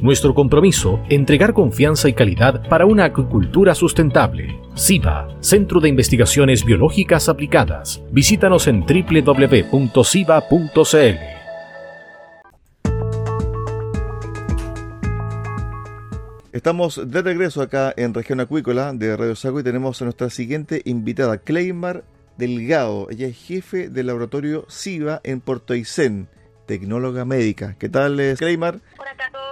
Nuestro 0.00 0.34
compromiso, 0.34 1.00
entregar 1.08 1.54
confianza 1.54 2.06
y 2.10 2.12
calidad 2.12 2.68
para 2.68 2.84
una 2.84 3.06
acuicultura 3.06 3.74
sustentable. 3.74 4.60
SIBA, 4.74 5.38
Centro 5.40 5.80
de 5.80 5.88
Investigaciones 5.88 6.66
Biológicas 6.66 7.30
Aplicadas. 7.30 8.02
Visítanos 8.10 8.66
en 8.66 8.80
www.siba.cl. 8.82 9.76
Estamos 16.52 17.10
de 17.10 17.22
regreso 17.22 17.62
acá 17.62 17.94
en 17.96 18.12
Región 18.12 18.40
Acuícola 18.40 18.92
de 18.92 19.16
Radio 19.16 19.34
Sago 19.34 19.60
y 19.60 19.62
tenemos 19.62 20.02
a 20.02 20.04
nuestra 20.04 20.28
siguiente 20.28 20.82
invitada, 20.84 21.38
Kleimar 21.38 22.04
Delgado. 22.36 23.08
Ella 23.10 23.28
es 23.28 23.36
jefe 23.38 23.88
del 23.88 24.08
laboratorio 24.08 24.66
SIBA 24.68 25.22
en 25.24 25.40
Puerto 25.40 25.72
Aysén, 25.72 26.28
tecnóloga 26.66 27.24
médica. 27.24 27.76
¿Qué 27.78 27.88
tal, 27.88 28.20
Kleimar? 28.36 28.80
Por 28.94 29.08
acá 29.08 29.30
todo 29.32 29.45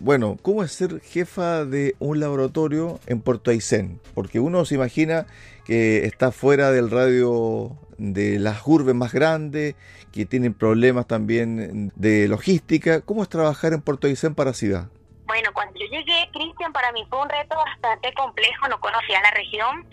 Bueno, 0.00 0.36
¿cómo 0.42 0.62
es 0.62 0.72
ser 0.72 1.00
jefa 1.00 1.64
de 1.64 1.96
un 1.98 2.20
laboratorio 2.20 3.00
en 3.06 3.20
Puerto 3.20 3.50
Aysén? 3.50 4.00
Porque 4.14 4.40
uno 4.40 4.64
se 4.64 4.74
imagina 4.74 5.26
que 5.64 6.04
está 6.04 6.32
fuera 6.32 6.70
del 6.70 6.90
radio 6.90 7.76
de 7.98 8.38
las 8.38 8.62
urbes 8.66 8.94
más 8.94 9.12
grandes, 9.12 9.74
que 10.12 10.26
tienen 10.26 10.54
problemas 10.54 11.06
también 11.06 11.92
de 11.96 12.28
logística. 12.28 13.00
¿Cómo 13.00 13.22
es 13.22 13.28
trabajar 13.28 13.72
en 13.72 13.80
Puerto 13.80 14.06
Aysén 14.06 14.34
para 14.34 14.52
SIDA? 14.52 14.90
Bueno, 15.24 15.50
cuando 15.52 15.74
yo 15.80 15.86
llegué, 15.86 16.28
Cristian, 16.32 16.72
para 16.72 16.92
mí 16.92 17.04
fue 17.08 17.20
un 17.20 17.28
reto 17.28 17.56
bastante 17.56 18.12
complejo, 18.14 18.68
no 18.68 18.78
conocía 18.78 19.20
la 19.22 19.30
región 19.32 19.88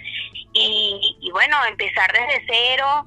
y 0.54 1.30
bueno, 1.32 1.58
empezar 1.68 2.12
desde 2.12 2.46
cero, 2.46 3.06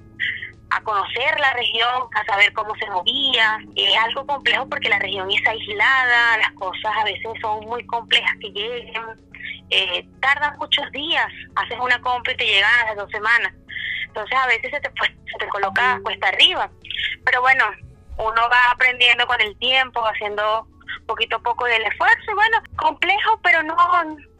a 0.77 0.83
conocer 0.83 1.41
la 1.41 1.53
región, 1.55 2.09
a 2.15 2.25
saber 2.27 2.53
cómo 2.53 2.75
se 2.77 2.87
movía. 2.91 3.59
Es 3.75 3.97
algo 3.99 4.27
complejo 4.27 4.69
porque 4.69 4.89
la 4.89 4.99
región 4.99 5.31
es 5.31 5.47
aislada, 5.47 6.39
las 6.39 6.53
cosas 6.53 6.93
a 6.97 7.05
veces 7.05 7.29
son 7.41 7.65
muy 7.67 7.85
complejas 7.87 8.33
que 8.41 8.51
lleguen, 8.51 9.03
eh, 9.71 10.07
tardan 10.21 10.57
muchos 10.59 10.91
días, 10.93 11.27
haces 11.57 11.79
una 11.81 12.01
compra 12.03 12.33
y 12.33 12.37
te 12.37 12.47
llegan 12.47 12.71
a 12.81 12.85
las 12.87 12.97
dos 12.97 13.11
semanas. 13.11 13.53
Entonces 14.07 14.39
a 14.39 14.47
veces 14.47 14.71
se 14.71 14.81
te, 14.81 14.91
se 14.91 15.39
te 15.39 15.49
coloca 15.49 15.99
cuesta 16.03 16.29
arriba. 16.29 16.71
Pero 17.25 17.41
bueno, 17.41 17.65
uno 18.19 18.49
va 18.51 18.71
aprendiendo 18.71 19.27
con 19.27 19.41
el 19.41 19.57
tiempo, 19.59 20.05
haciendo 20.07 20.67
poquito 21.07 21.37
a 21.37 21.41
poco 21.41 21.65
del 21.65 21.83
esfuerzo. 21.83 22.35
Bueno, 22.35 22.59
complejo, 22.77 23.41
pero 23.43 23.63
no 23.63 23.77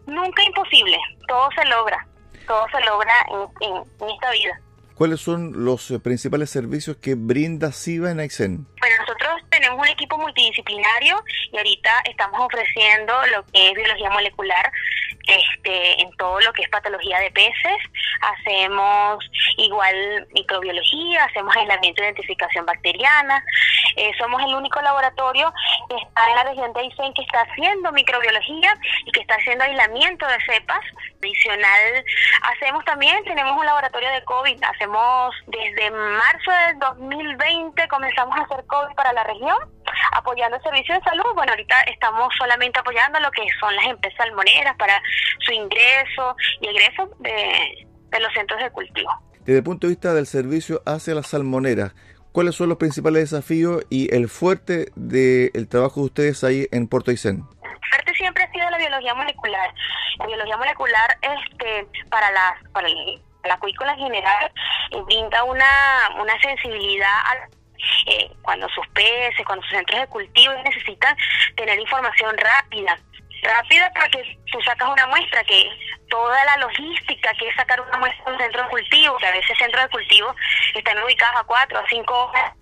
nunca 0.07 0.43
imposible. 0.45 0.99
Todo 1.29 1.49
se 1.53 1.65
logra, 1.67 2.07
todo 2.47 2.67
se 2.71 2.81
logra 2.85 3.13
en, 3.29 3.69
en, 3.69 3.77
en 4.01 4.11
esta 4.11 4.31
vida. 4.33 4.61
¿Cuáles 4.97 5.21
son 5.21 5.53
los 5.67 5.91
eh, 5.91 5.99
principales 6.01 6.49
servicios 6.49 6.97
que 6.97 7.17
brinda 7.17 7.71
SIVA 7.71 8.13
en 8.13 8.21
Aysén? 8.21 8.67
Bueno, 8.81 8.97
nosotros 9.01 9.43
tenemos 9.51 9.79
un 9.79 9.89
equipo 9.89 10.17
multidisciplinario 10.17 11.23
y 11.53 11.57
ahorita 11.59 11.91
estamos 12.09 12.41
ofreciendo 12.41 13.13
lo 13.31 13.45
que 13.53 13.69
es 13.69 13.75
biología 13.75 14.09
molecular 14.09 14.73
este, 15.27 16.01
en 16.01 16.11
todo 16.17 16.41
lo 16.41 16.53
que 16.55 16.63
es 16.63 16.69
patología 16.71 17.19
de 17.19 17.31
peces. 17.31 17.77
Hacemos 18.23 19.23
igual 19.59 20.27
microbiología, 20.33 21.25
hacemos 21.25 21.55
aislamiento 21.55 22.03
e 22.03 22.07
identificación 22.07 22.65
bacteriana. 22.65 23.45
Eh, 23.97 24.13
somos 24.19 24.43
el 24.43 24.55
único 24.55 24.81
laboratorio 24.81 25.53
que 25.91 25.97
está 25.97 26.29
en 26.31 26.37
la 26.37 26.45
región 26.45 26.73
de 26.73 26.81
Aysén 26.81 27.13
que 27.13 27.23
está 27.23 27.43
haciendo 27.43 27.93
microbiología 27.93 28.75
y 29.05 29.13
que 29.13 29.21
está 29.21 29.35
haciendo 29.35 29.65
aislamiento 29.65 30.27
de 30.27 30.39
cepas. 30.47 30.81
Adicional, 31.19 32.05
hacemos 32.43 32.85
también, 32.85 33.25
tenemos 33.25 33.59
un 33.59 33.67
laboratorio 33.67 34.09
de 34.13 34.23
COVID, 34.25 34.63
hacemos 34.63 34.86
desde 35.47 35.91
marzo 35.91 36.51
del 36.69 36.79
2020 36.79 37.89
comenzamos 37.89 38.37
a 38.39 38.43
hacer 38.43 38.65
COVID 38.67 38.95
para 38.95 39.13
la 39.13 39.25
región, 39.25 39.57
apoyando 40.13 40.57
el 40.57 40.63
servicio 40.63 40.95
de 40.95 41.01
salud. 41.03 41.25
Bueno, 41.35 41.53
ahorita 41.53 41.81
estamos 41.83 42.33
solamente 42.39 42.79
apoyando 42.79 43.19
lo 43.21 43.31
que 43.31 43.43
son 43.61 43.75
las 43.77 43.87
empresas 43.87 44.19
salmoneras 44.19 44.77
para 44.77 45.01
su 45.41 45.53
ingreso 45.53 46.37
y 46.61 46.69
egreso 46.69 47.11
de, 47.21 47.87
de 48.11 48.21
los 48.21 48.33
centros 48.33 48.61
de 48.61 48.71
cultivo. 48.71 49.11
Desde 49.41 49.59
el 49.59 49.65
punto 49.65 49.87
de 49.87 49.93
vista 49.93 50.15
del 50.15 50.27
servicio 50.27 50.83
hacia 50.87 51.15
las 51.15 51.29
salmoneras, 51.29 51.95
¿cuáles 52.33 52.55
son 52.55 52.69
los 52.69 52.79
principales 52.79 53.31
desafíos 53.31 53.85
y 53.91 54.15
el 54.15 54.29
fuerte 54.29 54.91
del 54.97 55.69
trabajo 55.69 56.01
de 56.01 56.07
ustedes 56.07 56.45
ahí 56.45 56.67
en 56.73 56.89
Puerto 56.89 57.11
Aysén? 57.11 57.45
fuerte 57.89 58.15
siempre 58.15 58.45
ha 58.45 58.51
sido 58.51 58.69
la 58.71 58.79
biología 58.79 59.15
molecular. 59.15 59.75
La 60.19 60.27
biología 60.27 60.57
molecular 60.57 61.19
este 61.23 61.87
para 62.11 62.31
las 62.31 62.63
para 62.73 62.89
el, 62.89 63.23
la 63.47 63.55
acuícola 63.55 63.93
en 63.93 63.99
general 63.99 64.53
brinda 65.07 65.45
una, 65.45 66.11
una 66.21 66.41
sensibilidad 66.41 67.21
al 67.27 67.39
eh, 68.07 68.31
cuando 68.43 68.69
sus 68.71 68.87
peces, 68.89 69.45
cuando 69.47 69.63
sus 69.65 69.77
centros 69.77 70.01
de 70.01 70.07
cultivo 70.09 70.55
necesitan 70.65 71.17
tener 71.57 71.79
información 71.79 72.37
rápida, 72.37 72.99
rápida 73.43 73.93
porque 73.95 74.39
tú 74.51 74.61
sacas 74.63 74.89
una 74.89 75.07
muestra 75.07 75.45
que 75.45 75.69
toda 76.09 76.45
la 76.45 76.57
logística 76.59 77.33
que 77.35 77.49
es 77.49 77.55
sacar 77.55 77.81
una 77.81 77.99
muestra 77.99 78.25
de 78.25 78.33
un 78.33 78.39
centro 78.39 78.63
de 78.63 78.69
cultivo, 78.71 79.17
que 79.19 79.27
a 79.27 79.33
veces 79.33 79.59
centros 79.59 79.85
de 79.85 79.91
cultivo 79.91 80.35
están 80.75 81.03
ubicados 81.03 81.41
a 81.41 81.45
cuatro 81.45 81.81
o 81.81 81.87
cinco 81.89 82.33
horas 82.33 82.55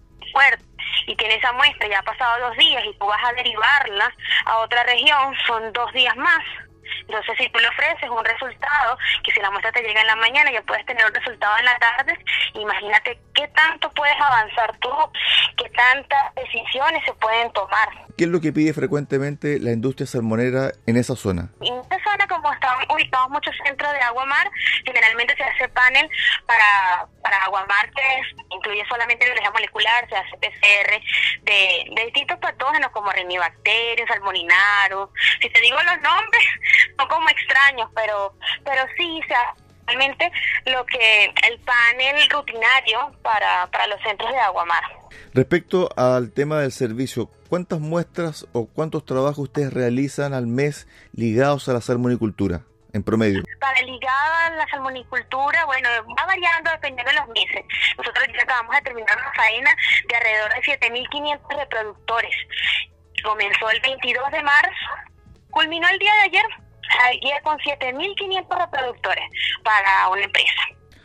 y 1.06 1.14
tiene 1.16 1.36
esa 1.36 1.52
muestra 1.52 1.88
ya 1.88 2.00
ha 2.00 2.02
pasado 2.02 2.48
dos 2.48 2.56
días 2.56 2.82
y 2.84 2.94
tú 2.98 3.06
vas 3.06 3.22
a 3.24 3.32
derivarla 3.34 4.12
a 4.46 4.58
otra 4.58 4.82
región, 4.84 5.34
son 5.46 5.72
dos 5.72 5.92
días 5.92 6.16
más. 6.16 6.42
Entonces, 7.00 7.34
si 7.38 7.48
tú 7.50 7.58
le 7.58 7.68
ofreces 7.68 8.08
un 8.10 8.24
resultado, 8.24 8.98
que 9.22 9.32
si 9.32 9.40
la 9.40 9.50
muestra 9.50 9.72
te 9.72 9.82
llega 9.82 10.00
en 10.00 10.06
la 10.06 10.16
mañana, 10.16 10.50
ya 10.52 10.62
puedes 10.62 10.84
tener 10.86 11.04
un 11.06 11.14
resultado 11.14 11.56
en 11.58 11.64
la 11.64 11.78
tarde, 11.78 12.18
imagínate 12.54 13.18
qué 13.34 13.48
tanto 13.48 13.90
puedes 13.92 14.16
avanzar 14.20 14.76
tú, 14.78 14.90
qué 15.56 15.68
tantas 15.70 16.34
decisiones 16.34 17.02
se 17.04 17.12
pueden 17.14 17.52
tomar. 17.52 17.88
¿Qué 18.16 18.24
es 18.24 18.30
lo 18.30 18.40
que 18.40 18.52
pide 18.52 18.72
frecuentemente 18.72 19.58
la 19.58 19.72
industria 19.72 20.06
salmonera 20.06 20.72
en 20.86 20.96
esa 20.96 21.16
zona? 21.16 21.50
Ubicados 22.88 23.30
muchos 23.30 23.54
centros 23.64 23.92
de 23.92 24.00
agua 24.00 24.24
mar, 24.26 24.50
generalmente 24.84 25.36
se 25.36 25.44
hace 25.44 25.68
panel 25.68 26.08
para, 26.46 27.06
para 27.22 27.44
agua 27.44 27.66
mar, 27.66 27.90
que 27.90 28.22
incluye 28.50 28.84
solamente 28.88 29.24
biología 29.24 29.50
molecular, 29.50 30.08
se 30.08 30.16
hace 30.16 30.36
PCR 30.38 31.00
de, 31.42 31.84
de 31.94 32.04
distintos 32.04 32.38
patógenos 32.38 32.90
como 32.90 33.10
Renibacterium, 33.12 34.08
Salmoninarum. 34.08 35.08
Si 35.40 35.50
te 35.50 35.60
digo 35.60 35.76
los 35.82 36.00
nombres, 36.00 36.44
son 36.98 37.08
como 37.08 37.28
extraños, 37.28 37.90
pero, 37.94 38.34
pero 38.64 38.86
sí, 38.96 39.20
o 39.22 39.26
sea, 39.26 39.54
realmente 39.86 40.30
lo 40.66 40.84
que 40.86 41.32
el 41.48 41.58
panel 41.60 42.28
rutinario 42.30 43.12
para, 43.22 43.68
para 43.70 43.86
los 43.86 44.00
centros 44.02 44.30
de 44.30 44.38
agua 44.38 44.64
mar. 44.64 44.82
Respecto 45.32 45.88
al 45.96 46.32
tema 46.32 46.60
del 46.60 46.72
servicio, 46.72 47.30
¿cuántas 47.48 47.80
muestras 47.80 48.46
o 48.52 48.66
cuántos 48.66 49.04
trabajos 49.04 49.38
ustedes 49.38 49.72
realizan 49.72 50.32
al 50.32 50.46
mes 50.46 50.86
ligados 51.12 51.68
a 51.68 51.72
la 51.72 51.80
salmonicultura? 51.80 52.62
En 52.92 53.02
promedio. 53.02 53.42
Para 53.58 53.82
ligada 53.82 54.46
a 54.46 54.50
la 54.50 54.68
salmonicultura, 54.68 55.64
bueno, 55.64 55.88
va 56.16 56.26
variando 56.26 56.70
dependiendo 56.70 57.10
de 57.10 57.18
los 57.18 57.28
meses. 57.30 57.64
Nosotros 57.98 58.24
ya 58.32 58.42
acabamos 58.44 58.76
de 58.76 58.82
terminar 58.82 59.18
una 59.18 59.32
faena 59.32 59.76
de 60.08 60.14
alrededor 60.14 60.50
de 60.54 60.62
7.500 60.62 61.58
reproductores. 61.58 62.36
Comenzó 63.24 63.68
el 63.70 63.80
22 63.80 64.30
de 64.30 64.42
marzo, 64.44 64.90
culminó 65.50 65.88
el 65.88 65.98
día 65.98 66.14
de 66.14 66.20
ayer, 66.20 66.44
ayer 67.02 67.42
con 67.42 67.58
7.500 67.58 68.58
reproductores 68.58 69.24
para 69.62 70.08
una 70.10 70.24
empresa. 70.24 70.60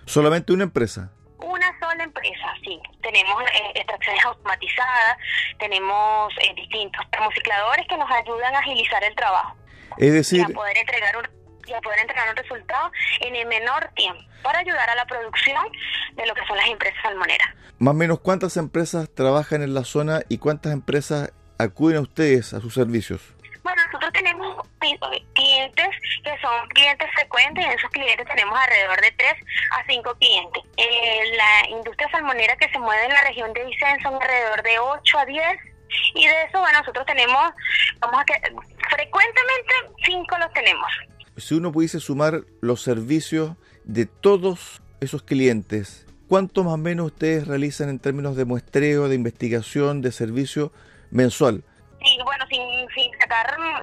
¿Solamente 0.06 0.54
una 0.54 0.64
empresa? 0.64 1.12
Una 1.40 1.80
sola 1.80 2.04
empresa, 2.04 2.54
sí. 2.64 2.80
Tenemos 3.02 3.42
eh, 3.44 3.72
extracciones 3.76 4.26
automatizadas, 4.26 5.18
tenemos 5.58 6.34
eh, 6.42 6.54
distintos 6.56 7.02
termocicladores 7.12 7.88
que 7.88 7.98
nos 7.98 8.12
ayudan 8.12 8.56
a 8.56 8.60
agilizar 8.60 9.04
el 9.04 9.16
trabajo. 9.16 9.56
Es 9.98 10.14
decir, 10.14 10.44
para 10.44 10.54
poder 10.54 10.78
entregar 10.78 11.18
un 11.18 11.40
y 11.70 11.74
a 11.74 11.82
poder 11.82 12.00
entregar 12.00 12.30
un 12.30 12.36
resultado 12.36 12.92
en 13.22 13.36
el 13.36 13.48
menor 13.48 13.90
tiempo 13.96 14.22
para 14.42 14.60
ayudar 14.60 14.90
a 14.90 14.96
la 14.96 15.06
producción 15.06 15.64
de 16.16 16.26
lo 16.26 16.34
que 16.34 16.46
son 16.48 16.58
las 16.58 16.68
empresas 16.68 17.00
salmoneras. 17.04 17.48
Más 17.78 17.92
o 17.92 17.96
menos 17.96 18.20
cuántas 18.20 18.58
empresas 18.58 19.10
trabajan 19.14 19.62
en 19.62 19.74
la 19.74 19.84
zona 19.84 20.22
y 20.30 20.40
cuántas 20.40 20.74
empresas 20.74 21.32
acuden 21.58 21.98
a 21.98 22.02
ustedes 22.02 22.54
a 22.54 22.62
sus 22.62 22.74
servicios. 22.74 23.22
Nosotros 24.00 24.24
tenemos 24.24 24.66
clientes 25.34 25.90
que 26.24 26.32
son 26.42 26.70
clientes 26.70 27.08
frecuentes, 27.16 27.66
en 27.66 27.72
esos 27.72 27.90
clientes 27.90 28.26
tenemos 28.28 28.58
alrededor 28.58 29.02
de 29.02 29.12
3 29.12 29.34
a 29.72 29.86
5 29.90 30.16
clientes. 30.16 30.64
Eh, 30.78 31.36
la 31.36 31.70
industria 31.70 32.10
salmonera 32.10 32.56
que 32.56 32.70
se 32.70 32.80
mueve 32.80 33.04
en 33.04 33.10
la 33.10 33.22
región 33.24 33.52
de 33.52 33.66
Vicen 33.66 34.02
son 34.02 34.14
alrededor 34.14 34.64
de 34.64 34.80
8 34.80 35.18
a 35.18 35.26
10 35.26 35.46
y 36.16 36.28
de 36.28 36.44
eso, 36.44 36.62
bueno, 36.62 36.80
nosotros 36.80 37.06
tenemos, 37.08 37.52
vamos 38.00 38.22
a 38.22 38.24
que 38.24 38.36
frecuentemente 38.90 39.74
5 40.06 40.38
los 40.38 40.54
tenemos. 40.54 40.88
Si 41.36 41.56
uno 41.56 41.74
pudiese 41.74 42.00
sumar 42.00 42.44
los 42.62 42.82
servicios 42.82 43.58
de 43.84 44.06
todos 44.06 44.82
esos 45.02 45.24
clientes, 45.24 46.08
¿cuánto 46.30 46.64
más 46.64 46.76
o 46.76 46.78
menos 46.78 47.08
ustedes 47.08 47.48
realizan 47.48 47.90
en 47.90 48.00
términos 48.00 48.38
de 48.38 48.46
muestreo, 48.46 49.10
de 49.10 49.16
investigación, 49.16 50.02
de 50.02 50.14
servicio 50.14 50.72
mensual? 51.12 51.66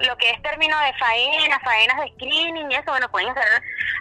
Lo 0.07 0.17
que 0.17 0.29
es 0.29 0.41
término 0.41 0.75
de 0.79 0.93
faenas, 0.99 1.59
faenas 1.63 1.97
de 1.97 2.11
screening 2.13 2.71
y 2.71 2.75
eso, 2.75 2.85
bueno, 2.87 3.09
pueden 3.09 3.33
ser 3.33 3.43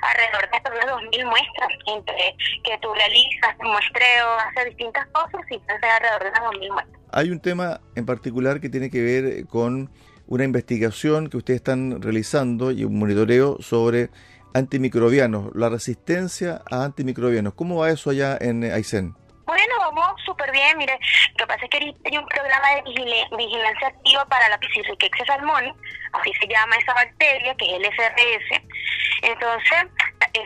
alrededor 0.03 0.51
de 0.51 0.57
hasta 0.57 0.73
unas 0.73 0.87
2.000 0.87 1.25
muestras 1.27 1.69
entre 1.87 2.37
que 2.65 2.79
tú 2.79 2.93
realizas 2.95 3.57
muestreo, 3.61 4.27
haces 4.39 4.65
distintas 4.67 5.07
cosas 5.07 5.41
y 5.51 5.59
pueden 5.59 5.81
ser 5.81 5.91
alrededor 5.91 6.23
de 6.25 6.29
unas 6.31 6.43
2.000 6.43 6.73
muestras. 6.73 7.01
Hay 7.13 7.31
un 7.31 7.41
tema 7.41 7.81
en 7.95 8.07
particular 8.07 8.61
que 8.61 8.69
tiene 8.69 8.91
que 8.91 9.03
ver 9.03 9.47
con 9.47 9.91
una 10.27 10.45
investigación 10.45 11.29
que 11.29 11.37
ustedes 11.37 11.59
están 11.59 12.03
realizando 12.03 12.73
y 12.73 12.85
un 12.85 12.99
monitoreo 12.99 13.59
sobre 13.61 14.11
antimicrobianos, 14.55 15.55
la 15.55 15.69
resistencia 15.69 16.63
a 16.71 16.85
antimicrobianos. 16.85 17.55
¿Cómo 17.55 17.77
va 17.77 17.91
eso 17.91 18.11
allá 18.11 18.37
en 18.41 18.65
Aysén? 18.65 19.15
Bueno, 19.47 19.75
vamos 19.79 20.21
súper 20.25 20.51
bien. 20.51 20.77
Mire, 20.77 20.99
lo 21.31 21.37
que 21.37 21.47
pasa 21.47 21.65
es 21.65 21.71
que 21.71 21.95
hay 22.05 22.19
un 22.19 22.27
programa 22.27 22.69
de 22.75 22.83
vigilancia 23.37 23.89
activa 23.89 24.25
para 24.27 24.49
la 24.49 24.59
Piscirriquexia 24.59 25.25
salmón, 25.25 25.73
así 26.13 26.33
se 26.41 26.49
llama 26.49 26.77
esa 26.77 26.93
bacteria, 26.95 27.55
que 27.55 27.65
es 27.65 27.73
el 27.75 27.85
SRS. 27.85 28.63
Entonces, 29.23 29.87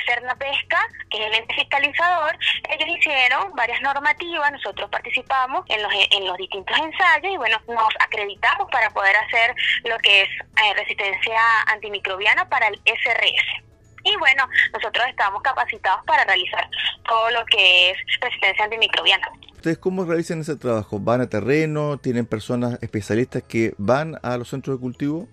Cerna 0.06 0.34
Pesca, 0.36 0.78
que 1.10 1.18
es 1.18 1.26
el 1.26 1.34
ente 1.34 1.54
fiscalizador, 1.54 2.36
ellos 2.68 2.98
hicieron 2.98 3.54
varias 3.54 3.80
normativas, 3.80 4.52
nosotros 4.52 4.90
participamos 4.90 5.64
en 5.68 5.82
los, 5.82 5.92
en 6.10 6.26
los 6.26 6.36
distintos 6.36 6.76
ensayos 6.78 7.32
y 7.32 7.36
bueno, 7.36 7.58
nos 7.68 7.88
acreditamos 8.00 8.68
para 8.70 8.90
poder 8.90 9.16
hacer 9.16 9.54
lo 9.84 9.98
que 9.98 10.22
es 10.22 10.28
eh, 10.28 10.74
resistencia 10.74 11.40
antimicrobiana 11.66 12.48
para 12.48 12.68
el 12.68 12.80
SRS. 12.84 13.69
Y 14.04 14.16
bueno, 14.16 14.48
nosotros 14.72 15.04
estamos 15.08 15.42
capacitados 15.42 16.04
para 16.06 16.24
realizar 16.24 16.68
todo 17.06 17.30
lo 17.30 17.44
que 17.46 17.90
es 17.90 17.96
resistencia 18.20 18.64
antimicrobiana. 18.64 19.28
¿Ustedes 19.60 19.78
cómo 19.78 20.04
realizan 20.04 20.40
ese 20.40 20.56
trabajo? 20.56 20.98
¿Van 20.98 21.20
a 21.20 21.28
terreno? 21.28 21.98
¿Tienen 21.98 22.24
personas 22.24 22.82
especialistas 22.82 23.42
que 23.42 23.74
van 23.76 24.18
a 24.22 24.38
los 24.38 24.48
centros 24.48 24.76
de 24.76 24.80
cultivo? 24.80 25.28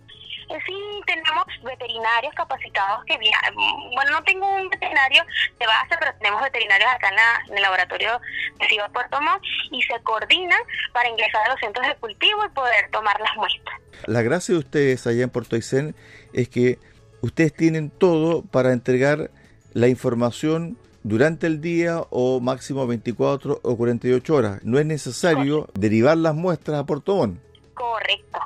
Eh, 0.49 0.59
sí, 0.65 0.75
tenemos 1.05 1.45
veterinarios 1.63 2.33
capacitados 2.35 3.05
que 3.05 3.17
viajan. 3.17 3.53
Bueno, 3.55 4.11
no 4.11 4.23
tengo 4.23 4.47
un 4.49 4.69
veterinario 4.69 5.23
de 5.59 5.65
base, 5.65 5.95
pero 5.99 6.11
tenemos 6.19 6.41
veterinarios 6.41 6.89
acá 6.89 7.09
en, 7.47 7.55
el 7.55 7.61
laboratorio 7.61 8.19
de 8.59 8.67
Ciudad 8.67 8.91
Puerto 8.91 9.21
Montt 9.21 9.43
y 9.71 9.81
se 9.83 9.99
coordinan 10.03 10.59
para 10.93 11.09
ingresar 11.09 11.45
a 11.45 11.51
los 11.51 11.59
centros 11.59 11.87
de 11.87 11.95
cultivo 11.95 12.45
y 12.45 12.49
poder 12.49 12.89
tomar 12.91 13.19
las 13.21 13.35
muestras. 13.35 13.79
La 14.05 14.21
gracia 14.21 14.53
de 14.53 14.59
ustedes 14.59 15.07
allá 15.07 15.23
en 15.23 15.29
Puerto 15.29 15.55
Aysén 15.55 15.95
es 16.33 16.49
que 16.49 16.79
ustedes 17.27 17.53
tienen 17.53 17.89
todo 17.89 18.41
para 18.41 18.73
entregar 18.73 19.29
la 19.73 19.87
información 19.87 20.77
durante 21.03 21.47
el 21.47 21.61
día 21.61 22.01
o 22.09 22.39
máximo 22.39 22.87
24 22.87 23.59
o 23.63 23.77
48 23.77 24.35
horas. 24.35 24.59
No 24.63 24.79
es 24.79 24.85
necesario 24.85 25.67
derivar 25.73 26.17
las 26.17 26.35
muestras 26.35 26.79
a 26.79 26.85
Puerto 26.85 27.15
Montt. 27.15 27.39
Correcto. 27.73 28.39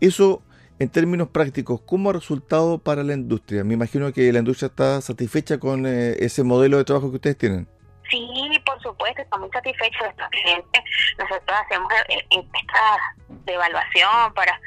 Eso, 0.00 0.42
en 0.78 0.88
términos 0.88 1.28
prácticos, 1.28 1.80
¿cómo 1.80 2.10
ha 2.10 2.12
resultado 2.12 2.78
para 2.78 3.02
la 3.02 3.14
industria? 3.14 3.64
Me 3.64 3.74
imagino 3.74 4.12
que 4.12 4.32
la 4.32 4.38
industria 4.38 4.68
está 4.68 5.00
satisfecha 5.00 5.58
con 5.58 5.86
eh, 5.86 6.16
ese 6.18 6.42
modelo 6.42 6.78
de 6.78 6.84
trabajo 6.84 7.10
que 7.10 7.16
ustedes 7.16 7.38
tienen. 7.38 7.66
Sí, 8.10 8.28
por 8.64 8.80
supuesto, 8.80 9.22
estamos 9.22 9.50
satisfechos 9.52 10.02
de 10.02 10.08
estos 10.08 10.28
clientes. 10.28 10.82
Nosotros 11.18 11.58
hacemos 11.64 11.92
eh, 12.08 12.24
encuestas 12.30 12.98
de 13.44 13.52
evaluación 13.54 14.34
para 14.34 14.60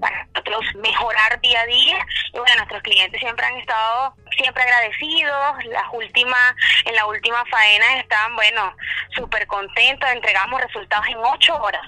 para 0.00 0.26
nosotros 0.26 0.64
mejorar 0.76 1.40
día 1.40 1.60
a 1.60 1.66
día. 1.66 2.06
Y 2.32 2.38
bueno, 2.38 2.56
nuestros 2.56 2.82
clientes 2.82 3.20
siempre 3.20 3.46
han 3.46 3.56
estado 3.56 4.14
siempre 4.36 4.62
agradecidos. 4.62 5.64
Las 5.66 5.84
últimas, 5.92 6.54
en 6.84 6.94
la 6.94 7.06
última 7.06 7.44
faena 7.46 7.98
estaban, 7.98 8.34
bueno, 8.36 8.74
súper 9.14 9.46
contentos. 9.46 10.08
Entregamos 10.10 10.60
resultados 10.60 11.06
en 11.08 11.18
ocho 11.18 11.56
horas. 11.56 11.82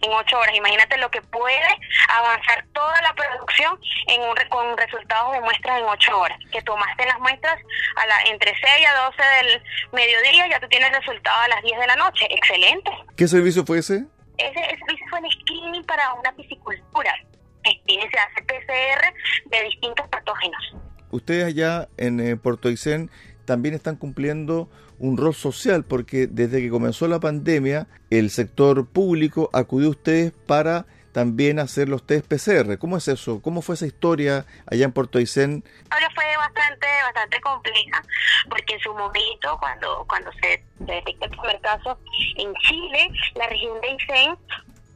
En 0.00 0.12
ocho 0.12 0.36
horas. 0.38 0.54
Imagínate 0.56 0.98
lo 0.98 1.10
que 1.10 1.22
puede 1.22 1.78
avanzar 2.08 2.64
toda 2.72 3.00
la 3.02 3.14
producción 3.14 3.78
en 4.08 4.22
un, 4.22 4.34
con 4.48 4.76
resultados 4.76 5.32
de 5.32 5.40
muestras 5.40 5.78
en 5.78 5.84
ocho 5.84 6.18
horas. 6.18 6.38
Que 6.50 6.60
tomaste 6.62 7.06
las 7.06 7.20
muestras 7.20 7.56
a 7.96 8.06
la, 8.06 8.22
entre 8.24 8.52
6 8.52 8.86
a 8.88 9.04
12 9.04 9.22
del 9.22 9.62
mediodía, 9.92 10.48
ya 10.48 10.58
tú 10.58 10.68
tienes 10.68 10.90
resultados 10.90 11.38
a 11.44 11.48
las 11.48 11.62
10 11.62 11.78
de 11.78 11.86
la 11.86 11.96
noche. 11.96 12.26
Excelente. 12.30 12.90
¿Qué 13.16 13.28
servicio 13.28 13.64
fue 13.64 13.78
ese? 13.78 14.04
Ese, 14.38 14.76
servicio 14.76 15.06
fue 15.08 15.20
en 15.20 15.30
screening 15.30 15.84
para 15.84 16.14
una 16.14 16.32
piscicultura 16.32 17.14
se 17.64 18.18
hace 18.18 18.42
PCR 18.42 19.50
de 19.50 19.64
distintos 19.64 20.06
patógenos. 20.08 20.76
Ustedes 21.10 21.44
allá 21.44 21.88
en 21.96 22.20
eh, 22.20 22.36
Puerto 22.36 22.68
Aysén 22.68 23.10
también 23.44 23.74
están 23.74 23.96
cumpliendo 23.96 24.70
un 24.98 25.16
rol 25.16 25.34
social 25.34 25.84
porque 25.84 26.26
desde 26.26 26.60
que 26.60 26.70
comenzó 26.70 27.08
la 27.08 27.20
pandemia 27.20 27.86
el 28.10 28.30
sector 28.30 28.86
público 28.86 29.50
acudió 29.52 29.88
a 29.88 29.90
ustedes 29.90 30.32
para 30.46 30.86
también 31.12 31.58
hacer 31.58 31.88
los 31.88 32.06
test 32.06 32.26
PCR. 32.26 32.78
¿Cómo 32.78 32.96
es 32.96 33.06
eso? 33.08 33.42
¿Cómo 33.42 33.62
fue 33.62 33.74
esa 33.74 33.86
historia 33.86 34.46
allá 34.66 34.86
en 34.86 34.92
Puerto 34.92 35.18
Aysén? 35.18 35.62
Ahora 35.90 36.08
fue 36.14 36.24
bastante 36.36 36.86
bastante 37.04 37.40
compleja 37.40 38.02
porque 38.48 38.74
en 38.74 38.80
su 38.80 38.94
momento 38.94 39.56
cuando 39.60 40.04
cuando 40.08 40.30
se, 40.40 40.64
detectó 40.78 41.26
el 41.26 41.30
primer 41.30 41.60
caso 41.60 41.98
en 42.36 42.54
Chile, 42.54 43.10
la 43.34 43.46
región 43.48 43.80
de 43.80 43.88
Aysén 43.88 44.36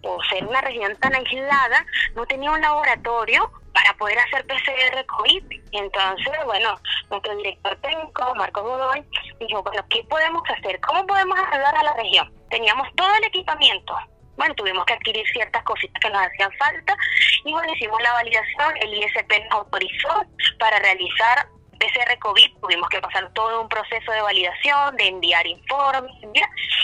por 0.02 0.26
ser 0.28 0.44
una 0.44 0.60
región 0.60 0.94
tan 0.96 1.14
aislada, 1.14 1.84
no 2.14 2.26
tenía 2.26 2.50
un 2.50 2.60
laboratorio 2.60 3.50
para 3.72 3.92
poder 3.98 4.18
hacer 4.18 4.46
PCR 4.46 5.04
COVID. 5.06 5.44
Entonces, 5.72 6.34
bueno, 6.44 6.78
nuestro 7.10 7.36
director 7.36 7.76
técnico, 7.76 8.34
Marco 8.34 8.62
Godoy, 8.62 9.04
dijo, 9.38 9.62
bueno, 9.62 9.84
¿qué 9.90 10.02
podemos 10.04 10.42
hacer? 10.48 10.80
¿Cómo 10.80 11.06
podemos 11.06 11.38
ayudar 11.52 11.76
a 11.76 11.82
la 11.82 11.94
región? 11.94 12.32
Teníamos 12.50 12.88
todo 12.94 13.14
el 13.14 13.24
equipamiento. 13.24 13.94
Bueno, 14.36 14.54
tuvimos 14.54 14.84
que 14.84 14.94
adquirir 14.94 15.26
ciertas 15.32 15.62
cositas 15.64 15.98
que 16.00 16.10
nos 16.10 16.22
hacían 16.22 16.50
falta 16.58 16.96
y 17.44 17.52
bueno, 17.52 17.72
hicimos 17.74 18.02
la 18.02 18.12
validación, 18.12 18.76
el 18.80 18.94
ISP 18.94 19.32
nos 19.44 19.60
autorizó 19.60 20.24
para 20.58 20.78
realizar 20.78 21.48
PCR 21.78 22.18
COVID 22.18 22.58
tuvimos 22.60 22.88
que 22.88 23.00
pasar 23.00 23.30
todo 23.32 23.62
un 23.62 23.68
proceso 23.68 24.12
de 24.12 24.20
validación, 24.20 24.96
de 24.96 25.08
enviar 25.08 25.46
informes, 25.46 26.12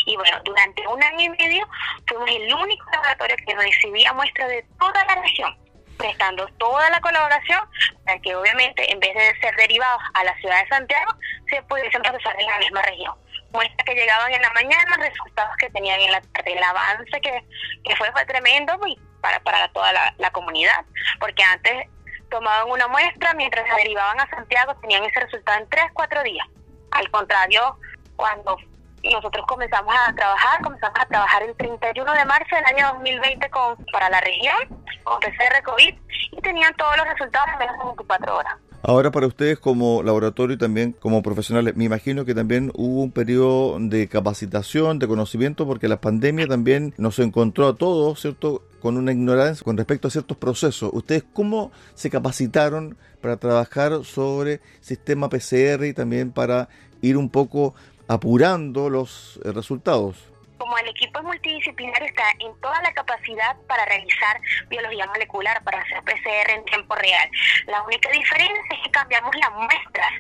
y 0.07 0.17
bueno, 0.17 0.39
durante 0.45 0.87
un 0.87 1.03
año 1.03 1.21
y 1.21 1.29
medio 1.31 1.69
fuimos 2.07 2.29
el 2.31 2.55
único 2.55 2.85
laboratorio 2.91 3.37
que 3.47 3.55
recibía 3.55 4.13
muestras 4.13 4.49
de 4.49 4.65
toda 4.79 5.05
la 5.05 5.15
región, 5.17 5.57
prestando 5.97 6.47
toda 6.59 6.91
la 6.91 7.01
colaboración 7.01 7.61
para 8.05 8.19
que 8.21 8.35
obviamente 8.35 8.91
en 8.91 9.01
vez 9.01 9.15
de 9.15 9.41
ser 9.41 9.55
derivados 9.57 10.03
a 10.15 10.25
la 10.25 10.35
ciudad 10.37 10.63
de 10.63 10.69
Santiago, 10.69 11.13
se 11.49 11.63
pudiesen 11.63 12.03
procesar 12.03 12.39
en 12.41 12.47
la 12.47 12.59
misma 12.59 12.83
región. 12.83 13.15
Muestras 13.53 13.85
que 13.85 13.95
llegaban 13.95 14.33
en 14.33 14.41
la 14.41 14.51
mañana, 14.55 14.97
resultados 14.97 15.57
que 15.59 15.69
tenían 15.71 16.01
en 16.01 16.13
la 16.13 16.23
tarde. 16.23 16.55
El 16.55 16.63
avance 16.63 17.21
que, 17.21 17.45
que 17.85 17.97
fue 17.97 18.11
tremendo 18.27 18.79
para, 19.21 19.41
para 19.41 19.69
toda 19.69 19.93
la 19.93 20.31
comunidad, 20.31 20.85
porque 21.21 21.43
antes 21.43 21.87
tomaban 22.33 22.69
una 22.71 22.89
muestra, 22.89 23.35
mientras 23.35 23.69
se 23.69 23.77
derivaban 23.77 24.19
a 24.19 24.29
Santiago 24.31 24.75
tenían 24.81 25.05
ese 25.05 25.21
resultado 25.21 25.61
en 25.61 25.69
3, 25.69 25.85
4 25.93 26.23
días. 26.25 26.47
Al 26.91 27.09
contrario, 27.11 27.77
cuando 28.17 28.57
nosotros 29.05 29.45
comenzamos 29.47 29.95
a 29.95 30.15
trabajar, 30.15 30.63
comenzamos 30.63 30.99
a 30.99 31.07
trabajar 31.07 31.43
el 31.43 31.55
31 31.55 32.13
de 32.13 32.25
marzo 32.25 32.57
del 32.57 32.65
año 32.65 32.95
2020 32.95 33.51
con, 33.51 33.77
para 33.93 34.09
la 34.09 34.21
región, 34.21 34.57
con 35.05 35.21
PCR 35.21 35.63
COVID, 35.63 35.95
y 36.33 36.41
tenían 36.41 36.75
todos 36.77 36.97
los 36.97 37.07
resultados 37.07 37.49
en 37.53 37.59
menos 37.59 37.79
de 37.79 37.85
24 37.85 38.37
horas. 38.37 38.55
Ahora 38.85 39.13
para 39.13 39.29
ustedes 39.29 39.61
como 39.61 40.03
laboratorio 40.03 40.57
y 40.57 40.59
también 40.59 40.93
como 40.93 41.23
profesionales, 41.23 41.77
me 41.77 41.85
imagino 41.85 42.25
que 42.25 42.35
también 42.35 42.73
hubo 42.75 43.03
un 43.03 43.13
periodo 43.13 43.77
de 43.79 44.09
capacitación, 44.09 44.99
de 44.99 45.07
conocimiento, 45.07 45.67
porque 45.67 45.87
la 45.87 46.01
pandemia 46.01 46.49
también 46.49 46.95
nos 46.97 47.19
encontró 47.19 47.69
a 47.69 47.77
todos, 47.77 48.21
¿cierto?, 48.21 48.63
con 48.83 48.97
una 48.97 49.13
ignorancia 49.13 49.63
con 49.65 49.77
respecto 49.77 50.09
a 50.09 50.11
ciertos 50.11 50.37
procesos. 50.37 50.91
¿Ustedes 50.93 51.23
cómo 51.33 51.71
se 51.95 52.11
capacitaron 52.11 52.99
para 53.21 53.37
trabajar 53.37 54.05
sobre 54.05 54.61
sistema 54.81 55.29
PCR 55.29 55.85
y 55.85 55.95
también 55.95 56.33
para 56.33 56.69
ir 57.01 57.17
un 57.17 57.31
poco 57.31 57.77
apurando 58.09 58.91
los 58.91 59.39
eh, 59.45 59.53
resultados? 59.53 60.17
Como 60.59 60.77
el 60.79 60.89
equipo 60.89 61.21
es 61.21 61.25
multidisciplinario, 61.25 62.09
está 62.09 62.25
en 62.41 62.61
toda 62.61 62.83
la 62.83 62.93
capacidad 62.93 63.57
para 63.69 63.85
realizar 63.85 64.41
biología 64.69 65.07
molecular, 65.07 65.63
para 65.63 65.81
hacer 65.81 66.03
PCR 66.03 66.51
en 66.51 66.65
tiempo 66.65 66.97
real. 66.97 67.31
La 67.67 67.83
única 67.83 68.11
diferencia 68.11 68.63
es 68.71 68.83
que 68.83 68.91
cambiamos 68.91 69.33
las 69.37 69.53
muestras, 69.53 70.13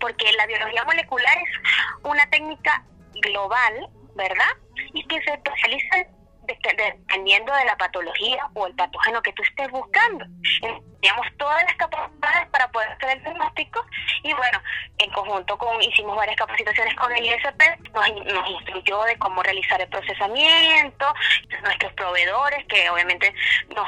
porque 0.00 0.32
la 0.38 0.46
biología 0.46 0.84
molecular 0.84 1.36
es 1.36 2.00
una 2.02 2.28
técnica 2.30 2.82
global, 3.22 3.88
¿verdad? 4.14 4.56
Y 4.94 5.06
que 5.06 5.20
se 5.22 5.34
especializa 5.34 6.06
dependiendo 6.46 7.54
de 7.54 7.64
la 7.64 7.76
patología 7.76 8.48
o 8.54 8.66
el 8.66 8.74
patógeno 8.74 9.22
que 9.22 9.32
tú 9.32 9.42
estés 9.42 9.70
buscando. 9.70 10.24
Teníamos 10.60 11.26
todas 11.36 11.62
las 11.64 11.74
capacidades 11.74 12.48
para 12.50 12.68
poder 12.70 12.90
hacer 12.90 13.16
el 13.16 13.22
diagnóstico 13.22 13.84
y 14.22 14.32
bueno, 14.32 14.60
en 14.98 15.10
conjunto 15.12 15.58
con, 15.58 15.80
hicimos 15.82 16.16
varias 16.16 16.36
capacitaciones 16.36 16.94
con 16.96 17.14
el 17.14 17.24
ISP, 17.24 17.62
nos, 17.92 18.24
nos 18.32 18.50
instruyó 18.50 19.02
de 19.04 19.16
cómo 19.18 19.42
realizar 19.42 19.80
el 19.80 19.88
procesamiento, 19.88 21.14
nuestros 21.62 21.92
proveedores 21.94 22.64
que 22.66 22.88
obviamente 22.90 23.32
nos 23.74 23.86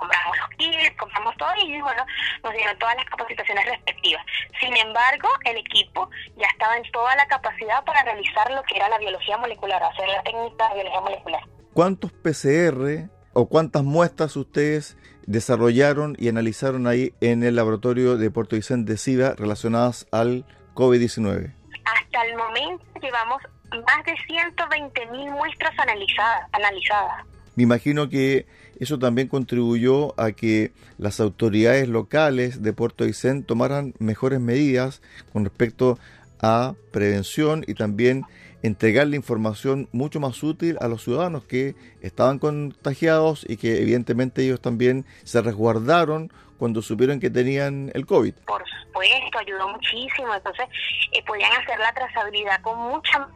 compramos 0.00 0.38
los 0.38 0.48
kits, 0.56 0.96
compramos 0.96 1.36
todo 1.36 1.50
y 1.58 1.80
bueno, 1.80 2.04
nos 2.42 2.52
dieron 2.54 2.78
todas 2.78 2.96
las 2.96 3.04
capacitaciones 3.04 3.66
respectivas. 3.66 4.24
Sin 4.58 4.76
embargo, 4.76 5.28
el 5.44 5.58
equipo 5.58 6.08
ya 6.36 6.46
estaba 6.46 6.76
en 6.76 6.90
toda 6.90 7.14
la 7.16 7.26
capacidad 7.26 7.84
para 7.84 8.02
realizar 8.02 8.50
lo 8.50 8.62
que 8.62 8.76
era 8.76 8.88
la 8.88 8.98
biología 8.98 9.36
molecular, 9.36 9.82
hacer 9.82 10.08
la 10.08 10.22
técnica 10.22 10.68
de 10.70 10.74
biología 10.74 11.00
molecular. 11.00 11.59
¿Cuántos 11.72 12.12
PCR 12.12 13.08
o 13.32 13.48
cuántas 13.48 13.84
muestras 13.84 14.36
ustedes 14.36 14.96
desarrollaron 15.26 16.16
y 16.18 16.28
analizaron 16.28 16.88
ahí 16.88 17.14
en 17.20 17.44
el 17.44 17.54
laboratorio 17.54 18.16
de 18.16 18.30
Puerto 18.30 18.56
Vicente 18.56 18.92
de 18.92 18.98
SIVA 18.98 19.34
relacionadas 19.36 20.06
al 20.10 20.44
COVID-19? 20.74 21.54
Hasta 21.84 22.24
el 22.26 22.36
momento 22.36 22.84
llevamos 23.00 23.40
más 23.70 24.04
de 24.04 24.14
120 24.26 25.06
mil 25.12 25.30
muestras 25.30 25.72
analizadas, 25.78 26.48
analizadas. 26.52 27.24
Me 27.54 27.62
imagino 27.62 28.08
que 28.08 28.46
eso 28.80 28.98
también 28.98 29.28
contribuyó 29.28 30.18
a 30.20 30.32
que 30.32 30.72
las 30.98 31.20
autoridades 31.20 31.88
locales 31.88 32.62
de 32.62 32.72
Puerto 32.72 33.04
Vicente 33.04 33.46
tomaran 33.46 33.94
mejores 34.00 34.40
medidas 34.40 35.02
con 35.32 35.44
respecto 35.44 35.98
a 36.42 36.74
prevención 36.90 37.64
y 37.66 37.74
también 37.74 38.24
entregarle 38.62 39.16
información 39.16 39.88
mucho 39.92 40.20
más 40.20 40.42
útil 40.42 40.76
a 40.80 40.88
los 40.88 41.04
ciudadanos 41.04 41.44
que 41.44 41.74
estaban 42.00 42.38
contagiados 42.38 43.44
y 43.48 43.56
que 43.56 43.80
evidentemente 43.80 44.42
ellos 44.42 44.60
también 44.60 45.06
se 45.24 45.40
resguardaron 45.42 46.32
cuando 46.58 46.82
supieron 46.82 47.20
que 47.20 47.30
tenían 47.30 47.90
el 47.94 48.04
COVID. 48.04 48.34
Por 48.46 48.62
supuesto, 48.68 49.38
ayudó 49.38 49.68
muchísimo. 49.68 50.34
Entonces, 50.34 50.66
eh, 51.12 51.22
podían 51.26 51.52
hacer 51.52 51.78
la 51.78 51.92
trazabilidad 51.92 52.60
con 52.60 52.78
mucha 52.78 53.28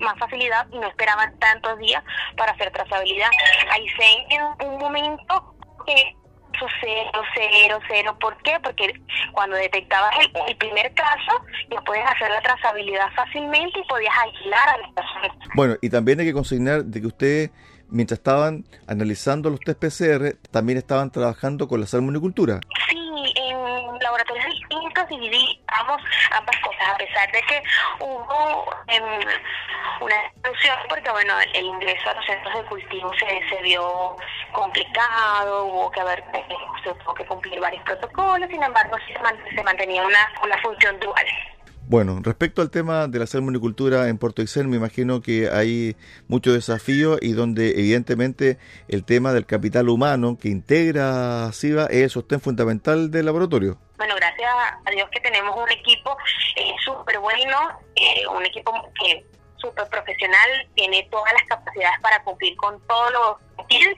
más 0.00 0.18
facilidad 0.18 0.66
y 0.70 0.78
no 0.78 0.86
esperaban 0.86 1.36
tantos 1.38 1.78
días 1.78 2.02
para 2.36 2.52
hacer 2.52 2.70
trazabilidad. 2.72 3.28
Ahí 3.70 3.86
se 3.88 4.34
en 4.34 4.68
un 4.68 4.78
momento 4.78 5.54
que 5.86 6.16
cero, 6.80 7.22
cero, 7.34 7.78
cero. 7.88 8.16
¿Por 8.20 8.36
qué? 8.42 8.58
Porque 8.62 9.00
cuando 9.32 9.56
detectabas 9.56 10.12
el, 10.20 10.56
primer 10.56 10.92
caso, 10.94 11.44
ya 11.70 11.80
puedes 11.82 12.04
hacer 12.06 12.30
la 12.30 12.40
trazabilidad 12.40 13.10
fácilmente 13.14 13.80
y 13.80 13.84
podías 13.84 14.14
aislar 14.18 14.68
a 14.68 14.78
las 14.78 14.92
personas. 14.92 15.48
Bueno, 15.54 15.76
y 15.80 15.90
también 15.90 16.20
hay 16.20 16.26
que 16.26 16.32
consignar 16.32 16.84
de 16.84 17.00
que 17.00 17.06
ustedes, 17.06 17.50
mientras 17.88 18.18
estaban 18.18 18.64
analizando 18.86 19.50
los 19.50 19.60
test 19.60 19.80
PCR, 19.80 20.36
también 20.50 20.78
estaban 20.78 21.10
trabajando 21.10 21.68
con 21.68 21.80
la 21.80 21.86
salmonicultura. 21.86 22.60
Sí, 22.90 22.98
en 23.36 23.98
laboratorios 24.00 24.46
distintos 24.46 25.04
ambas 26.32 26.56
cosas, 26.60 26.88
a 26.88 26.96
pesar 26.96 27.30
de 27.32 27.42
que 27.42 27.62
hubo 28.00 28.64
em, 28.88 29.04
una 30.00 30.16
solución, 30.42 30.76
porque 30.88 31.10
bueno, 31.10 31.34
el 31.54 31.64
ingreso 31.64 32.10
a 32.10 32.14
los 32.14 32.26
centros 32.26 32.54
de 32.54 32.64
cultivo 32.64 33.12
se, 33.18 33.48
se 33.48 33.62
vio 33.62 34.16
complicado, 34.52 35.66
hubo 35.66 35.90
que 35.90 36.00
haber, 36.00 36.24
se 36.84 36.94
tuvo 36.94 37.14
que 37.14 37.26
cumplir 37.26 37.60
varios 37.60 37.82
protocolos, 37.84 38.48
sin 38.50 38.62
embargo 38.62 38.96
se, 39.54 39.62
mantenía 39.62 40.04
una, 40.04 40.28
una 40.42 40.58
función 40.58 40.98
dual. 41.00 41.26
Bueno, 41.88 42.18
respecto 42.20 42.62
al 42.62 42.70
tema 42.70 43.06
de 43.06 43.20
la 43.20 43.28
salmonicultura 43.28 44.08
en 44.08 44.18
Puerto 44.18 44.42
Ixen, 44.42 44.68
me 44.68 44.76
imagino 44.76 45.22
que 45.22 45.48
hay 45.50 45.94
muchos 46.26 46.54
desafíos 46.54 47.20
y 47.22 47.30
donde 47.32 47.78
evidentemente 47.78 48.58
el 48.88 49.04
tema 49.04 49.32
del 49.32 49.46
capital 49.46 49.88
humano 49.88 50.36
que 50.36 50.48
integra 50.48 51.52
SIVA 51.52 51.86
es 51.86 52.02
el 52.02 52.10
sostén 52.10 52.40
fundamental 52.40 53.12
del 53.12 53.26
laboratorio. 53.26 53.78
Bueno, 53.98 54.15
gracias 54.46 54.80
a 54.84 54.90
Dios 54.90 55.08
que 55.10 55.20
tenemos 55.20 55.56
un 55.56 55.70
equipo 55.70 56.16
eh, 56.56 56.72
súper 56.84 57.18
bueno, 57.18 57.80
eh, 57.96 58.26
un 58.28 58.44
equipo 58.44 58.72
que 59.00 59.24
súper 59.56 59.88
profesional, 59.88 60.68
tiene 60.74 61.08
todas 61.10 61.32
las 61.32 61.42
capacidades 61.44 61.98
para 62.00 62.22
cumplir 62.22 62.56
con 62.56 62.78
todos 62.86 63.12
los 63.12 63.46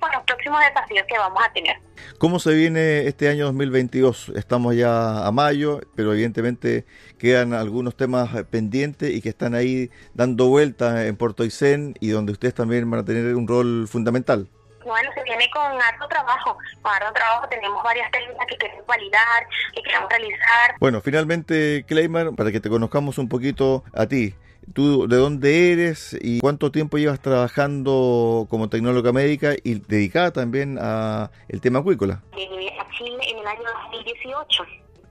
con 0.00 0.10
los 0.12 0.22
próximos 0.22 0.60
desafíos 0.60 1.04
que 1.06 1.18
vamos 1.18 1.42
a 1.44 1.52
tener. 1.52 1.76
¿Cómo 2.18 2.38
se 2.38 2.54
viene 2.54 3.06
este 3.06 3.28
año 3.28 3.44
2022? 3.46 4.30
Estamos 4.34 4.74
ya 4.74 5.26
a 5.26 5.30
mayo, 5.30 5.80
pero 5.94 6.14
evidentemente 6.14 6.86
quedan 7.18 7.52
algunos 7.52 7.94
temas 7.94 8.30
pendientes 8.44 9.14
y 9.14 9.20
que 9.20 9.28
están 9.28 9.54
ahí 9.54 9.90
dando 10.14 10.48
vueltas 10.48 11.04
en 11.04 11.16
Puerto 11.16 11.42
Aysén 11.42 11.94
y 12.00 12.08
donde 12.08 12.32
ustedes 12.32 12.54
también 12.54 12.90
van 12.90 13.00
a 13.00 13.04
tener 13.04 13.34
un 13.34 13.46
rol 13.46 13.86
fundamental. 13.88 14.48
Bueno, 14.88 15.10
se 15.14 15.22
viene 15.22 15.50
con 15.50 15.62
harto 15.62 16.08
trabajo, 16.08 16.56
con 16.80 16.92
harto 16.92 17.12
trabajo 17.12 17.46
tenemos 17.48 17.82
varias 17.82 18.10
técnicas 18.10 18.46
que 18.46 18.56
queremos 18.56 18.86
validar, 18.86 19.46
que 19.74 19.82
queremos 19.82 20.08
realizar. 20.08 20.74
Bueno, 20.80 21.02
finalmente, 21.02 21.84
Claymer, 21.86 22.34
para 22.34 22.50
que 22.50 22.60
te 22.60 22.70
conozcamos 22.70 23.18
un 23.18 23.28
poquito 23.28 23.84
a 23.92 24.06
ti, 24.06 24.34
¿Tú 24.74 25.08
de 25.08 25.16
dónde 25.16 25.72
eres 25.72 26.16
y 26.20 26.40
cuánto 26.40 26.70
tiempo 26.70 26.98
llevas 26.98 27.20
trabajando 27.20 28.46
como 28.50 28.68
tecnóloga 28.68 29.12
médica 29.12 29.54
y 29.64 29.80
dedicada 29.80 30.30
también 30.30 30.78
a 30.78 31.30
el 31.48 31.62
tema 31.62 31.78
acuícola? 31.78 32.22
Llegué 32.36 32.78
a 32.78 32.86
Chile 32.90 33.18
en 33.30 33.38
el 33.38 33.46
año 33.46 33.62
2018. 33.90 34.64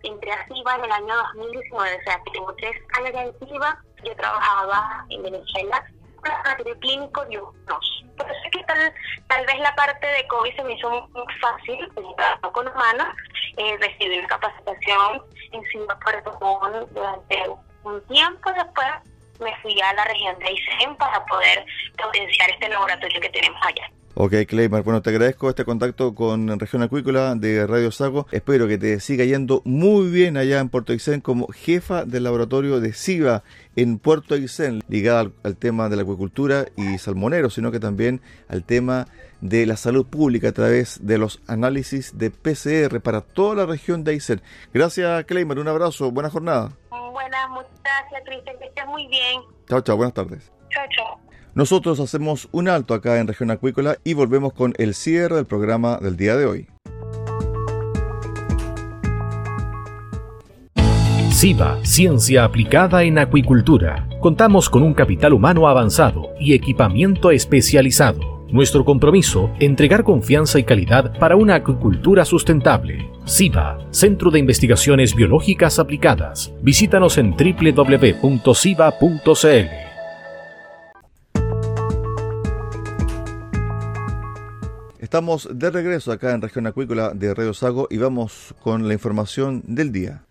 Entré 0.03 0.31
a 0.31 0.45
CIVA 0.47 0.75
en 0.75 0.85
el 0.85 0.91
año 0.91 1.13
2019, 1.35 1.71
o 1.73 2.03
sea 2.03 2.21
que 2.23 2.31
tengo 2.31 2.53
tres 2.55 2.75
años 2.99 3.11
en 3.15 3.47
CIVA. 3.47 3.83
Yo 4.05 4.15
trabajaba 4.15 5.05
en 5.09 5.23
Venezuela 5.23 5.83
de 6.63 6.79
clínico 6.79 7.25
y 7.29 7.37
unos. 7.37 8.03
Por 8.17 8.29
eso 8.29 8.39
es 8.45 8.51
que 8.51 8.63
tal, 8.63 8.93
tal 9.27 9.45
vez 9.45 9.59
la 9.59 9.75
parte 9.75 10.07
de 10.07 10.27
COVID 10.27 10.55
se 10.55 10.63
me 10.63 10.73
hizo 10.73 10.89
muy 10.89 11.33
fácil, 11.39 11.91
con 12.51 12.67
humanos. 12.67 13.07
Eh, 13.57 13.77
recibí 13.79 14.19
una 14.19 14.27
capacitación 14.27 15.23
en 15.51 15.63
CIVA 15.71 15.99
por 15.99 16.93
durante 16.93 17.43
un 17.83 18.01
tiempo 18.07 18.51
después 18.53 18.87
me 19.39 19.55
fui 19.61 19.79
a 19.81 19.93
la 19.93 20.05
región 20.05 20.37
de 20.39 20.45
Aysén 20.45 20.95
para 20.97 21.23
poder 21.25 21.65
potenciar 21.97 22.49
este 22.51 22.69
laboratorio 22.69 23.21
que 23.21 23.29
tenemos 23.29 23.59
allá. 23.63 23.89
Ok, 24.19 24.33
Cleymar, 24.47 24.81
bueno, 24.81 25.03
te 25.03 25.11
agradezco 25.11 25.47
este 25.47 25.63
contacto 25.63 26.15
con 26.15 26.59
Región 26.59 26.81
Acuícola 26.81 27.35
de 27.35 27.67
Radio 27.67 27.91
Sago. 27.91 28.25
Espero 28.31 28.67
que 28.67 28.79
te 28.79 28.99
siga 28.99 29.23
yendo 29.25 29.61
muy 29.63 30.09
bien 30.09 30.37
allá 30.37 30.59
en 30.59 30.69
Puerto 30.69 30.91
Aysén 30.91 31.21
como 31.21 31.45
jefa 31.49 32.03
del 32.03 32.23
laboratorio 32.23 32.79
de 32.79 32.93
SIVA 32.93 33.43
en 33.75 33.99
Puerto 33.99 34.33
Aysén, 34.33 34.81
ligada 34.89 35.29
al, 35.43 35.55
tema 35.55 35.87
de 35.87 35.97
la 35.97 36.01
acuicultura 36.01 36.65
y 36.75 36.97
salmonero, 36.97 37.51
sino 37.51 37.69
que 37.69 37.79
también 37.79 38.19
al 38.47 38.63
tema 38.63 39.07
de 39.41 39.67
la 39.67 39.77
salud 39.77 40.07
pública 40.07 40.49
a 40.49 40.51
través 40.51 41.05
de 41.05 41.19
los 41.19 41.39
análisis 41.45 42.17
de 42.17 42.31
PCR 42.31 42.99
para 43.01 43.21
toda 43.21 43.53
la 43.53 43.65
región 43.67 44.03
de 44.03 44.13
Aysén. 44.13 44.41
Gracias, 44.73 45.25
Cleymar, 45.25 45.59
un 45.59 45.67
abrazo, 45.67 46.09
buena 46.09 46.31
jornada. 46.31 46.71
Buenas, 46.89 47.49
muchas 47.51 47.69
gracias, 47.83 48.23
Cristian, 48.25 48.57
que 48.57 48.65
estés 48.65 48.87
muy 48.87 49.07
bien. 49.09 49.41
Chao, 49.69 49.81
chao, 49.81 49.95
buenas 49.95 50.15
tardes. 50.15 50.56
Nosotros 51.57 51.99
hacemos 51.99 52.47
un 52.51 52.69
alto 52.69 52.93
acá 52.93 53.19
en 53.19 53.25
Región 53.25 53.49
Acuícola 53.49 53.97
y 54.03 54.13
volvemos 54.13 54.53
con 54.53 54.75
el 54.77 54.93
cierre 54.93 55.37
del 55.37 55.47
programa 55.47 55.97
del 55.97 56.15
día 56.15 56.35
de 56.35 56.45
hoy. 56.45 56.67
SIVA, 61.31 61.79
Ciencia 61.83 62.43
Aplicada 62.43 63.01
en 63.01 63.17
Acuicultura. 63.17 64.07
Contamos 64.21 64.69
con 64.69 64.83
un 64.83 64.93
capital 64.93 65.33
humano 65.33 65.67
avanzado 65.67 66.29
y 66.39 66.53
equipamiento 66.53 67.31
especializado 67.31 68.37
nuestro 68.51 68.85
compromiso, 68.85 69.49
entregar 69.59 70.03
confianza 70.03 70.59
y 70.59 70.63
calidad 70.63 71.17
para 71.17 71.35
una 71.35 71.55
acuicultura 71.55 72.23
sustentable. 72.23 73.09
SIVA, 73.25 73.79
Centro 73.89 74.29
de 74.29 74.37
Investigaciones 74.39 75.15
Biológicas 75.15 75.79
Aplicadas. 75.79 76.53
Visítanos 76.61 77.17
en 77.17 77.31
www.siva.cl. 77.31 78.27
Estamos 85.07 85.47
de 85.49 85.69
regreso 85.69 86.11
acá 86.11 86.33
en 86.33 86.41
Región 86.41 86.67
Acuícola 86.67 87.13
de 87.15 87.33
Radio 87.33 87.53
Sago 87.53 87.87
y 87.89 87.95
vamos 87.95 88.53
con 88.61 88.89
la 88.89 88.93
información 88.93 89.63
del 89.65 89.93
día. 89.93 90.25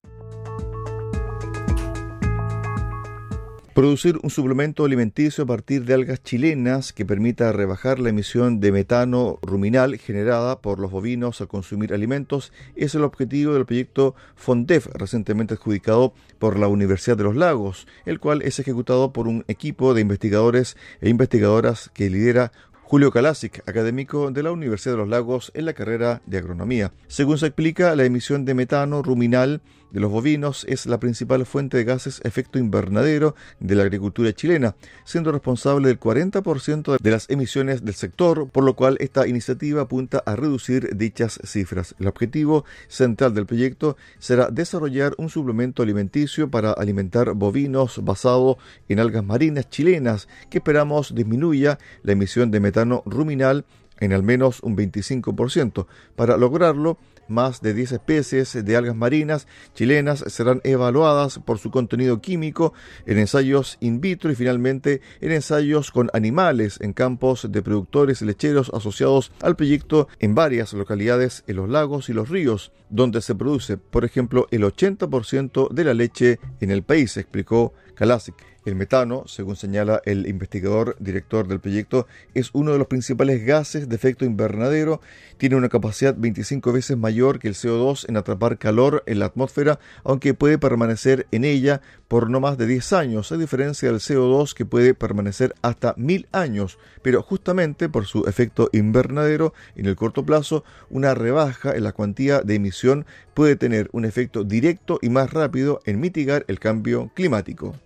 Producir 3.72 4.18
un 4.22 4.28
suplemento 4.28 4.84
alimenticio 4.84 5.44
a 5.44 5.46
partir 5.46 5.86
de 5.86 5.94
algas 5.94 6.22
chilenas 6.22 6.92
que 6.92 7.06
permita 7.06 7.52
rebajar 7.52 7.98
la 7.98 8.10
emisión 8.10 8.60
de 8.60 8.70
metano 8.70 9.38
ruminal 9.40 9.96
generada 9.96 10.60
por 10.60 10.78
los 10.78 10.90
bovinos 10.90 11.40
al 11.40 11.48
consumir 11.48 11.94
alimentos 11.94 12.52
es 12.74 12.94
el 12.94 13.04
objetivo 13.04 13.54
del 13.54 13.64
proyecto 13.64 14.14
FONDEF, 14.34 14.88
recientemente 14.92 15.54
adjudicado 15.54 16.12
por 16.38 16.58
la 16.58 16.68
Universidad 16.68 17.16
de 17.16 17.24
los 17.24 17.36
Lagos, 17.36 17.86
el 18.04 18.20
cual 18.20 18.42
es 18.42 18.58
ejecutado 18.58 19.14
por 19.14 19.26
un 19.26 19.42
equipo 19.48 19.94
de 19.94 20.02
investigadores 20.02 20.76
e 21.00 21.08
investigadoras 21.08 21.90
que 21.94 22.10
lidera 22.10 22.52
Julio 22.88 23.10
Kalasic, 23.10 23.68
académico 23.68 24.30
de 24.30 24.44
la 24.44 24.52
Universidad 24.52 24.94
de 24.94 24.98
los 24.98 25.08
Lagos 25.08 25.50
en 25.54 25.64
la 25.64 25.72
carrera 25.72 26.22
de 26.24 26.38
agronomía. 26.38 26.92
Según 27.08 27.36
se 27.36 27.46
explica, 27.46 27.96
la 27.96 28.04
emisión 28.04 28.44
de 28.44 28.54
metano 28.54 29.02
ruminal 29.02 29.60
de 29.90 30.00
los 30.00 30.10
bovinos 30.10 30.64
es 30.68 30.86
la 30.86 30.98
principal 30.98 31.46
fuente 31.46 31.76
de 31.76 31.84
gases 31.84 32.20
efecto 32.24 32.58
invernadero 32.58 33.34
de 33.60 33.74
la 33.74 33.82
agricultura 33.82 34.32
chilena, 34.32 34.76
siendo 35.04 35.32
responsable 35.32 35.88
del 35.88 36.00
40% 36.00 36.98
de 37.00 37.10
las 37.10 37.30
emisiones 37.30 37.84
del 37.84 37.94
sector, 37.94 38.48
por 38.48 38.64
lo 38.64 38.74
cual 38.74 38.96
esta 39.00 39.26
iniciativa 39.26 39.82
apunta 39.82 40.22
a 40.26 40.36
reducir 40.36 40.96
dichas 40.96 41.38
cifras. 41.44 41.94
El 41.98 42.08
objetivo 42.08 42.64
central 42.88 43.34
del 43.34 43.46
proyecto 43.46 43.96
será 44.18 44.50
desarrollar 44.50 45.14
un 45.18 45.30
suplemento 45.30 45.82
alimenticio 45.82 46.50
para 46.50 46.72
alimentar 46.72 47.34
bovinos 47.34 48.04
basado 48.04 48.58
en 48.88 49.00
algas 49.00 49.24
marinas 49.24 49.68
chilenas 49.70 50.28
que 50.50 50.58
esperamos 50.58 51.14
disminuya 51.14 51.78
la 52.02 52.12
emisión 52.12 52.50
de 52.50 52.60
metano 52.60 53.02
ruminal 53.06 53.64
en 53.98 54.12
al 54.12 54.22
menos 54.22 54.60
un 54.62 54.76
25%. 54.76 55.86
Para 56.14 56.36
lograrlo, 56.36 56.98
más 57.28 57.60
de 57.60 57.74
10 57.74 57.92
especies 57.92 58.64
de 58.64 58.76
algas 58.76 58.96
marinas 58.96 59.46
chilenas 59.74 60.24
serán 60.28 60.60
evaluadas 60.64 61.38
por 61.38 61.58
su 61.58 61.70
contenido 61.70 62.20
químico 62.20 62.72
en 63.06 63.18
ensayos 63.18 63.76
in 63.80 64.00
vitro 64.00 64.30
y 64.30 64.34
finalmente 64.34 65.00
en 65.20 65.32
ensayos 65.32 65.90
con 65.90 66.10
animales 66.12 66.78
en 66.80 66.92
campos 66.92 67.46
de 67.50 67.62
productores 67.62 68.22
lecheros 68.22 68.70
asociados 68.74 69.32
al 69.42 69.56
proyecto 69.56 70.08
en 70.18 70.34
varias 70.34 70.72
localidades 70.72 71.44
en 71.46 71.56
los 71.56 71.68
lagos 71.68 72.08
y 72.08 72.12
los 72.12 72.28
ríos, 72.28 72.72
donde 72.90 73.20
se 73.20 73.34
produce, 73.34 73.76
por 73.76 74.04
ejemplo, 74.04 74.46
el 74.50 74.62
80% 74.62 75.70
de 75.70 75.84
la 75.84 75.94
leche 75.94 76.38
en 76.60 76.70
el 76.70 76.82
país, 76.82 77.16
explicó 77.16 77.72
Kalasic. 77.94 78.55
El 78.66 78.74
metano, 78.74 79.22
según 79.28 79.54
señala 79.54 80.02
el 80.06 80.26
investigador 80.26 80.96
director 80.98 81.46
del 81.46 81.60
proyecto, 81.60 82.08
es 82.34 82.50
uno 82.52 82.72
de 82.72 82.78
los 82.78 82.88
principales 82.88 83.46
gases 83.46 83.88
de 83.88 83.94
efecto 83.94 84.24
invernadero, 84.24 85.00
tiene 85.38 85.54
una 85.54 85.68
capacidad 85.68 86.16
25 86.18 86.72
veces 86.72 86.96
mayor 86.96 87.38
que 87.38 87.46
el 87.46 87.54
CO2 87.54 88.08
en 88.08 88.16
atrapar 88.16 88.58
calor 88.58 89.04
en 89.06 89.20
la 89.20 89.26
atmósfera, 89.26 89.78
aunque 90.02 90.34
puede 90.34 90.58
permanecer 90.58 91.28
en 91.30 91.44
ella 91.44 91.80
por 92.08 92.28
no 92.28 92.40
más 92.40 92.58
de 92.58 92.66
10 92.66 92.92
años, 92.92 93.30
a 93.30 93.36
diferencia 93.36 93.88
del 93.88 94.00
CO2 94.00 94.52
que 94.52 94.66
puede 94.66 94.94
permanecer 94.94 95.54
hasta 95.62 95.94
1000 95.96 96.26
años, 96.32 96.80
pero 97.02 97.22
justamente 97.22 97.88
por 97.88 98.06
su 98.06 98.24
efecto 98.26 98.68
invernadero, 98.72 99.54
en 99.76 99.86
el 99.86 99.94
corto 99.94 100.26
plazo, 100.26 100.64
una 100.90 101.14
rebaja 101.14 101.70
en 101.76 101.84
la 101.84 101.92
cuantía 101.92 102.40
de 102.40 102.56
emisión 102.56 103.06
puede 103.32 103.54
tener 103.54 103.88
un 103.92 104.04
efecto 104.04 104.42
directo 104.42 104.98
y 105.00 105.08
más 105.08 105.32
rápido 105.32 105.80
en 105.84 106.00
mitigar 106.00 106.44
el 106.48 106.58
cambio 106.58 107.12
climático. 107.14 107.76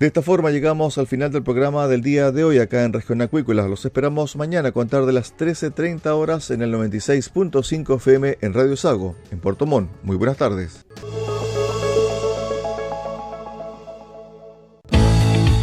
De 0.00 0.06
esta 0.06 0.22
forma 0.22 0.50
llegamos 0.50 0.96
al 0.96 1.06
final 1.06 1.30
del 1.30 1.42
programa 1.42 1.86
del 1.86 2.00
día 2.00 2.32
de 2.32 2.42
hoy 2.42 2.58
acá 2.58 2.84
en 2.84 2.94
Región 2.94 3.20
Acuícola. 3.20 3.68
Los 3.68 3.84
esperamos 3.84 4.34
mañana 4.34 4.70
a 4.70 4.72
contar 4.72 5.04
de 5.04 5.12
las 5.12 5.36
13.30 5.36 6.06
horas 6.12 6.50
en 6.50 6.62
el 6.62 6.72
96.5 6.72 7.96
FM 7.96 8.38
en 8.40 8.54
Radio 8.54 8.78
Sago, 8.78 9.14
en 9.30 9.40
Puerto 9.40 9.66
Montt. 9.66 9.90
Muy 10.02 10.16
buenas 10.16 10.38
tardes. 10.38 10.86